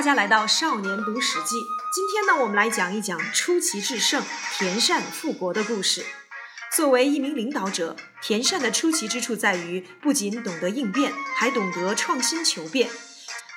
[0.00, 1.60] 大家来到少年读史记。
[1.92, 4.24] 今天呢，我们来讲一讲出奇制胜、
[4.56, 6.06] 田善复国的故事。
[6.74, 12.88] 作为一名领导者，田善的出奇之处在于，不仅懂得应变，还懂得创新求变。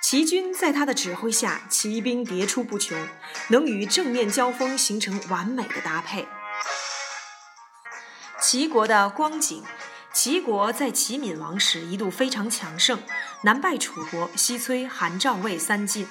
[0.01, 3.07] 齐军在他的指挥下，骑兵迭出不穷，
[3.47, 6.27] 能与正面交锋形成完美的搭配。
[8.41, 9.63] 齐国的光景。
[10.13, 13.01] 齐国在齐闵王时一度非常强盛，
[13.41, 16.05] 南败楚国，西摧韩、赵、魏三晋，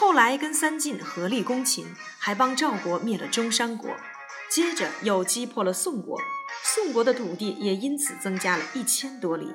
[0.00, 3.96] 后来跟三晋合力攻秦，还帮赵国灭了中山国，
[4.48, 6.20] 接着又击破了宋国，
[6.62, 9.48] 宋国的土地也因此增加了一千多里。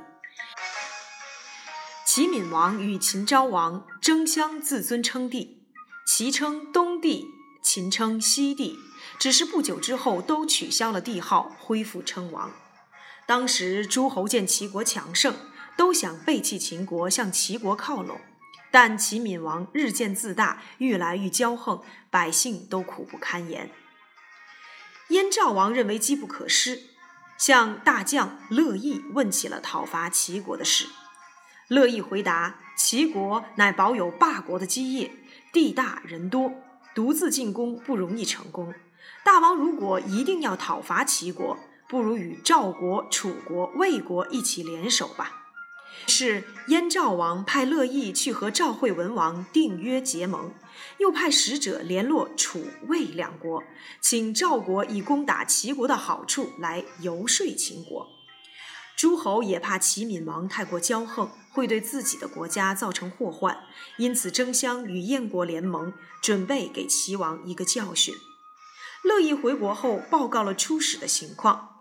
[2.05, 5.63] 齐闵王与秦昭王争相自尊称帝，
[6.05, 7.25] 齐称东帝，
[7.63, 8.77] 秦称西帝，
[9.17, 12.51] 只是不久之后都取消了帝号，恢复称王。
[13.25, 15.33] 当时诸侯见齐国强盛，
[15.77, 18.19] 都想背弃秦国，向齐国靠拢。
[18.73, 23.69] 但齐闵王日渐自大，愈来愈骄横，百姓都苦不堪言。
[25.09, 26.81] 燕赵王认为机不可失，
[27.37, 30.87] 向大将乐毅问起了讨伐齐国的事。
[31.67, 35.11] 乐毅回答：齐国乃保有霸国的基业，
[35.51, 36.51] 地大人多，
[36.95, 38.73] 独自进攻不容易成功。
[39.23, 45.42] 大王如果一定要讨伐齐国，不如与赵国、楚国、魏国一起联手吧。
[46.07, 50.53] 是燕赵王派乐毅去和赵惠文王订约结盟，
[50.99, 53.63] 又派使者联络楚、魏两国，
[54.01, 58.07] 请赵国以攻打齐国的好处来游说秦国。
[58.95, 63.63] 诸侯也怕齐闵王太过骄横，会对自己的国家造成祸患，
[63.97, 68.13] 因此争相与燕国联盟，准备给齐王一个教训。
[69.03, 71.72] 乐毅回国后，报告了出使的情况。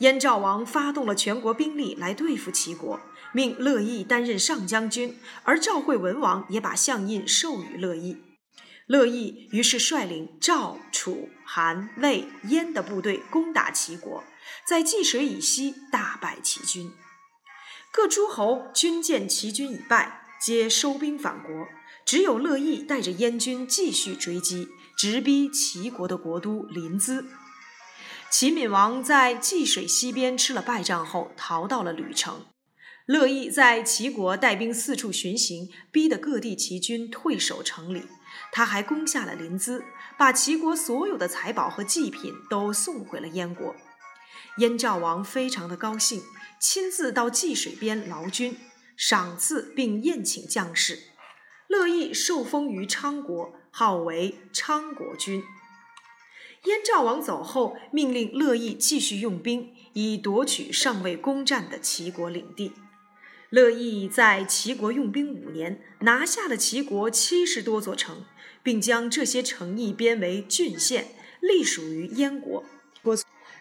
[0.00, 3.00] 燕赵王发动了全国兵力来对付齐国，
[3.34, 8.16] 命乐毅担任上将军，而赵惠文王也把相印授予乐毅。
[8.86, 14.24] 乐毅于是率领赵、楚、韩、魏、燕的部队攻打齐国，
[14.66, 16.90] 在济水以西大败齐军。
[17.92, 21.68] 各诸侯军见齐军已败，皆收兵返国，
[22.06, 27.26] 只有乐毅带着燕军继续追击，直逼齐国的国都临淄。
[28.30, 32.46] 齐闵王在济水西边吃了败仗后，逃到了吕城。
[33.06, 38.04] 乐毅在齐国带兵四处巡行，逼得各地齐军退守城里。
[38.52, 39.82] 他还攻下了临淄，
[40.16, 43.74] 把齐国所有的财宝和祭品都送回了燕国。
[44.58, 46.22] 燕赵王非常的高兴，
[46.60, 48.56] 亲自到济水边劳军，
[48.96, 51.00] 赏赐并宴请将士。
[51.66, 55.42] 乐毅受封于昌国，号为昌国君。
[56.64, 62.72] 燕赵王走后，命令乐毅继续用兵，以夺取尚未攻占的齐国领地。
[63.48, 68.24] 乐毅在齐国用兵五年，拿下了齐国七十多座城，
[68.62, 71.08] 并将这些城邑编为郡县，
[71.40, 72.62] 隶属于燕国。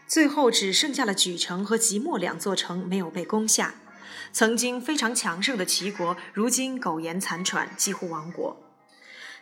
[0.05, 3.75] 最后只剩下了莒城和即墨两座城没有被攻下。
[4.33, 8.57] 曾经非常强盛的齐国，如今苟延残喘，几乎亡国。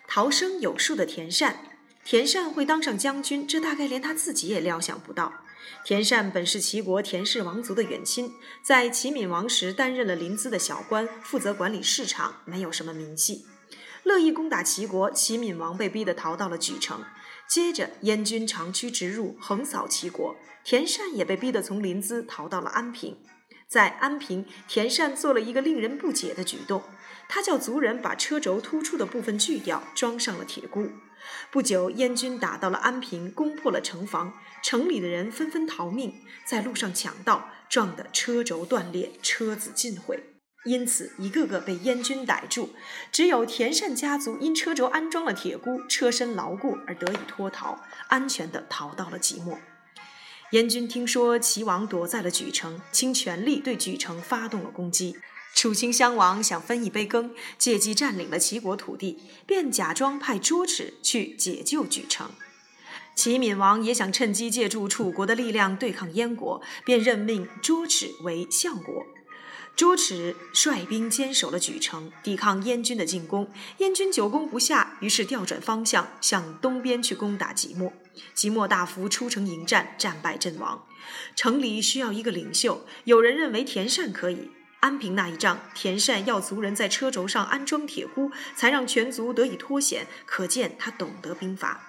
[0.07, 1.76] 逃生有术的田善。
[2.09, 5.33] 田善会当上将军，这大概连他自己也料想不到。
[5.83, 8.31] 田善本是齐国田氏王族的远亲，
[8.63, 13.45] 在齐闵王时担任了临淄的小官，负责管理市场，没有什么名气。
[14.03, 17.03] 乐意攻打齐国，齐闵王被逼得逃到了莒城。
[17.45, 23.17] 接着燕军长驱直入，横扫齐国，田善也被逼得从临淄逃到了安平。
[23.67, 26.81] 在安平，田善做了一个令人不解的举动，
[27.27, 30.89] 他叫族人把车轴突出的部分锯掉，装上了铁箍。
[31.51, 34.33] 不久，燕军打到了安平，攻破了城防，
[34.63, 40.23] 城里的人纷纷逃命，在路上抢道，撞得车轴断裂，车子尽毁，
[40.65, 42.73] 因此一个个被燕军逮住。
[43.11, 49.57] 只有田善家族因车轴安装了铁箍，车身牢固而得以脱逃，安全地逃到了即墨。
[50.51, 55.17] 燕军听说齐王躲在了莒城，倾全力对莒城发动了攻击。
[55.53, 62.29] 楚顷襄王想分一杯羹，借机占领了齐国土地，便假装派卓齿去解救莒城。
[63.15, 69.07] 齐闵王也想趁机借助楚国的力量对抗燕国，便任命卓齿为相国。
[69.75, 73.51] 卓齿率兵坚守了莒城，抵抗燕军的进攻。
[73.79, 77.91] 燕军久攻不下，于是调转方向，向东边去攻打即墨。
[78.35, 80.83] 即墨大夫出城迎战，战败阵亡。
[81.35, 84.49] 城里需要一个领袖，有人认为田善可以。
[84.79, 91.83] 安平那一仗，田善要族人在车轴上安装铁箍，才让全族得以脱险，可见他懂得兵法。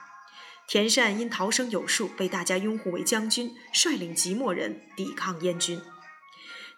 [0.66, 5.80] 田善因逃生有术，被大家拥护为将军，率领即墨人抵抗燕军。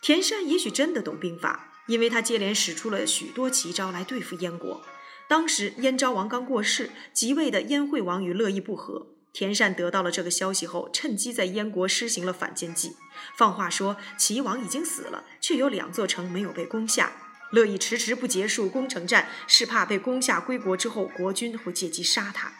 [0.01, 4.83] 田善也许真的懂兵法，因为他接连使出了许多奇招来对付燕国。
[5.29, 9.07] 当时燕昭王刚过世，即位的燕惠王与乐毅不和。
[9.33, 12.97] 田善得到了这个消息后，趁机在燕国施行了反间计，
[13.37, 17.13] 放话说齐王已经死了，却有两座城没有被攻下。
[17.53, 22.53] 乐毅迟迟不结束攻城战，是怕被攻下归国之后，国君会借机杀他。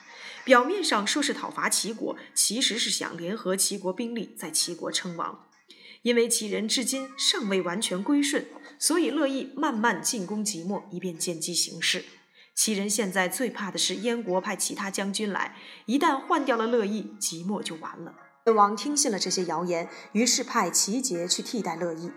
[0.43, 5.47] 表面上说是讨伐齐国，其实是想联合齐国兵力在齐国称王。
[6.03, 8.47] 因为齐人至今尚未完全归顺，
[8.79, 12.05] 所以乐毅慢慢进攻即墨，以便见机行事。
[12.61, 18.15] 齐人现在最怕的是燕国派其他将军来，一旦换掉了乐毅，即墨就完了。
[18.45, 22.13] 燕王听信了这些谣言，于是派齐杰去替代乐毅。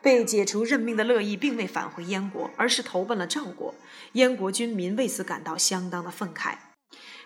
[0.00, 3.74] 被解除任命的乐毅并未返回燕国，而是投奔了赵国。
[4.12, 6.54] 燕国军民为此感到相当的愤慨。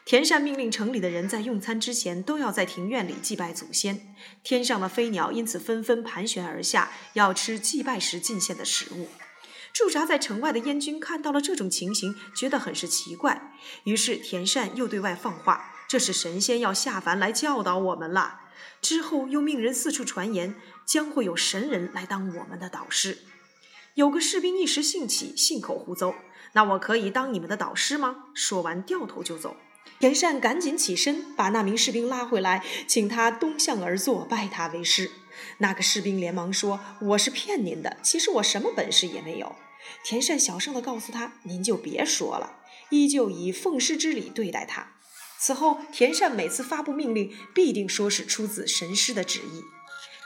[0.07, 9.09] 田善命令城里的人在用餐之前都要在庭院里祭拜祖先，天上的飞鸟因此纷纷盘旋而下，要吃祭拜时进献的食物。
[9.73, 13.55] 驻扎在城外的燕军看到了这种情形，觉得很是奇怪，
[13.85, 18.41] 于是田善又对外放话：“这是神仙要下凡来教导我们了。”
[18.83, 20.55] 之后又命人四处传言，
[20.85, 23.19] 将会有神人来当我们的导师。
[23.95, 26.15] 有个士兵一时兴起，信口胡诌
[26.53, 29.57] ：“那我可以当你们的导师吗？”说完掉头就走。
[29.99, 35.13] 田善赶紧起身，把那名士兵拉回来，请他东向而坐，拜他为师。
[35.59, 39.55] 那个士兵连忙说：“我是骗您的，其实我什么本事也没有。”
[40.05, 42.59] 田善小声地告诉他：“您就别说了。”
[42.91, 44.89] 依旧以奉师之礼对待他。
[45.39, 49.63] 此后，田善每次发布命令，必定说是出自神师的旨意。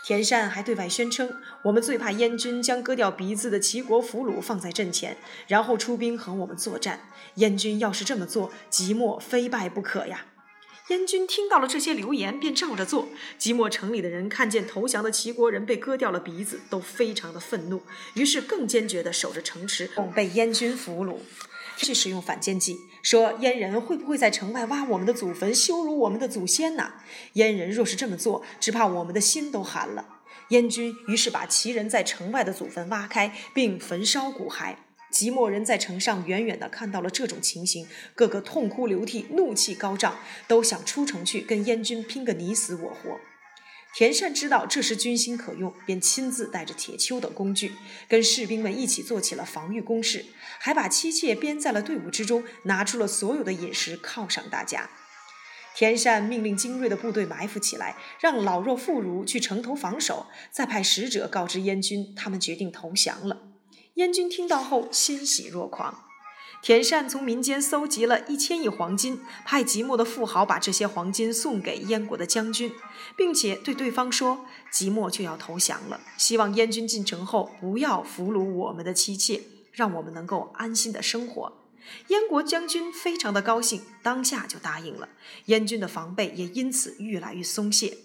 [0.06, 5.16] 田善还对外宣称：“我们最怕燕军将割掉鼻子的齐国俘虏放在阵前，
[5.48, 7.10] 然后出兵和我们作战。
[7.34, 10.26] 燕军要是这么做，即墨非败不可呀！”
[10.90, 13.08] 燕军听到了这些流言，便照着做。
[13.36, 17.82] 即墨城里的人看见投降的齐国人被割掉了鼻子，都非常的愤怒，
[18.14, 21.16] 于是更坚决地守着城池，恐被燕军俘虏。
[21.76, 26.94] 去使用反间计，说燕人会不会在城外挖我们的祖坟，羞辱我们的祖先呢？
[27.34, 30.04] 燕人若是这么做，只怕我们的心都寒了。
[30.48, 34.74] 燕军于是把齐人在城外的祖坟挖开，并焚烧骨骸。
[35.12, 37.86] 即墨人在城上远远地看到了这种情形，
[38.16, 40.18] 个个痛哭流涕，怒气高涨，
[40.48, 43.20] 都想出城去跟燕军拼个你死我活。
[43.96, 47.72] 田善知道这时军心可用，便亲自带着铁锹等工具，
[48.06, 50.26] 跟士兵们一起做起了防御工事，
[50.58, 54.90] 还把妻妾编在了队伍之中，拿出了所有的饮食犒赏大家。
[55.74, 63.48] 田善命令精锐的部队埋伏起来，让老弱妇孺去城头防守，再派使者告知燕军，他们决定投降了。
[63.94, 66.05] 燕军听到后欣喜若狂。
[66.66, 72.72] 田善从民间搜集了一千亿黄金，派即墨的富豪把这些黄金送给燕国的将军，
[73.16, 81.52] 并且对对方说：“即墨就要投降了，希望燕军进城后不要俘虏我们的妻妾，让我们能够安心的生活。”
[82.08, 85.08] 燕国将军非常的高兴，当下就答应了。
[85.44, 87.96] 燕军的防备也因此越来越松懈。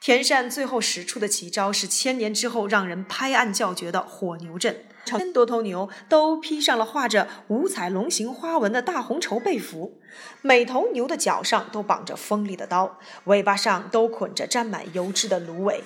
[0.00, 4.86] 田善最后使出的奇招是千年之后让人拍案叫绝的火牛阵。
[5.04, 9.98] 千多头牛都披上了画着五彩龙形花纹的大红绸被服，
[10.40, 15.82] 每头牛的脚上都绑着锋利的刀，尾巴上都捆着沾满油脂的芦苇。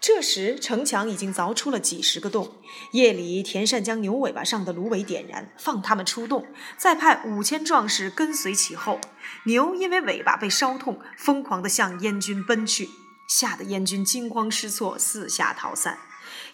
[0.00, 2.52] 这时，城墙已经凿出了几十个洞。
[2.92, 9.00] 夜里，田善将牛尾巴上的芦苇点燃，放他们出洞，再派五千壮士跟随其后。
[9.44, 12.88] 牛因为尾巴被烧痛，疯狂地向燕军奔去，
[13.26, 15.98] 吓得燕军惊慌失措，四下逃散。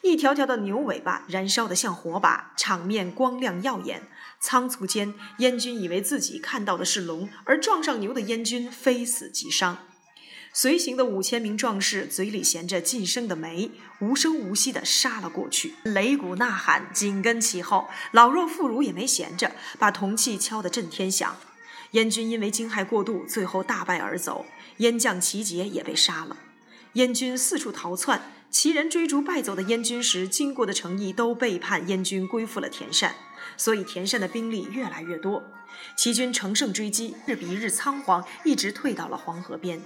[0.03, 4.09] 一条条的牛尾巴燃烧得像火把，场面光亮耀眼。
[4.41, 9.79] 仓促间，燕军以为自己看到的是龙，而撞上牛的燕军非死即伤。
[10.53, 17.89] 随行的五千名壮士嘴里衔着晋升的煤，无声无息地杀了过去，擂鼓呐喊，紧跟其后。
[18.11, 21.37] 老弱妇孺也没闲着，把铜器敲得震天响。
[21.93, 24.45] 燕军因为惊骇过度，最后大败而走。
[24.79, 26.37] 燕将齐杰也被杀了。
[26.95, 28.23] 燕军四处逃窜。
[28.51, 33.15] 齐人追逐败走的燕军时，经过的城邑都背叛燕军，归附了田善，
[33.57, 35.43] 所以田善的兵力越来越多。
[35.97, 39.83] 齐军乘胜追击，日比日仓皇，一直退到了黄河边。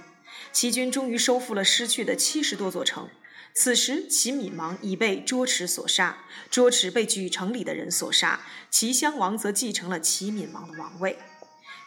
[0.51, 3.07] 齐军终于收复了失去的七十多座城。
[3.53, 6.17] 此时，齐闵王已被卓齿所杀，
[6.51, 11.17] 卓齿被举城里的人所杀，齐襄王则继承了齐闵王的王位。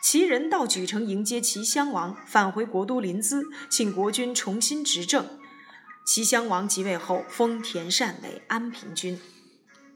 [0.02, 5.38] 齐人到莒城迎接齐襄王，返回国都临淄，请国君重新执政。
[6.06, 9.20] 齐襄王即位后，封田善为安平君。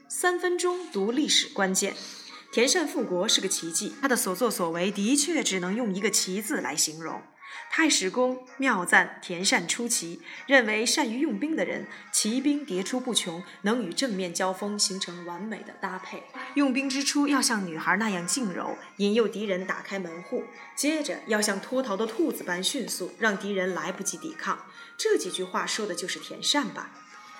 [0.07, 1.95] 三分钟读历史关键：
[2.53, 7.21] 田善复国是个奇迹，他的所作所为的确只能用一个“奇”字来形容。
[7.69, 16.23] 太史公妙赞田善出奇，认为善于用兵的人，骑兵迭出不穷，能与正面交锋形成完美的搭配。
[16.53, 20.43] 用兵之初要像女孩那样静柔，引诱敌人打开门户；
[20.75, 24.65] 接着要像脱逃的兔子般迅速，让敌人来不及抵抗。
[24.97, 26.91] 这几句话说的就是田善吧？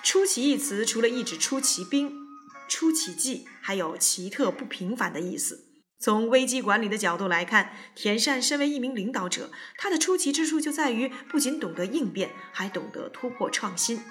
[0.02, 2.12] 出奇一词除了意指出奇兵、
[2.68, 5.65] 出奇迹，还有奇特不平凡的意思。
[5.98, 14.02] 从危机管理的角度来看，田善身为一名领导者，他的出奇之处就在于不仅懂得应变，还懂得突破创新。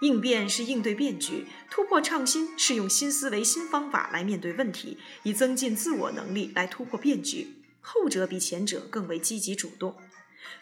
[0.00, 7.62] 应变是应对变局，突破创新是用新思维、新方法来面对问题，以增进自我能力来突破变局。
[7.80, 9.94] 后者比前者更为积极主动。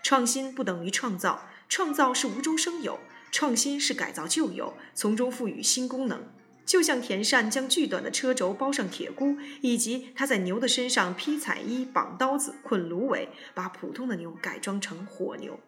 [0.02, 3.00] 创新不等于创造，创造是无中生有，
[3.33, 6.31] 创新是改造旧有，从中赋予新功能。
[6.67, 15.59] 就像田善将巨短的车轴包上铁箍，以及他在牛的身上披彩衣、绑刀子、捆芦苇，把普通的牛改装成火牛。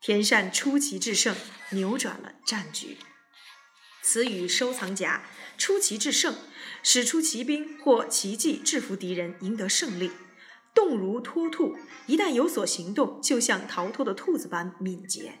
[0.00, 1.36] 田善出奇制胜，
[1.70, 2.96] 扭转了战局。
[4.02, 5.22] 词语收藏夹：
[5.58, 6.34] 出奇制胜，
[6.82, 10.10] 使出奇兵或奇迹制服敌人，赢得胜利。
[10.72, 15.40] 动如脱兔，一旦有所行动，就像逃脱的兔子般敏捷。